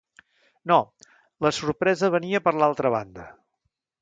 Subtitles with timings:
[0.71, 0.77] No,
[1.47, 3.29] la sorpresa venia per l'altra banda.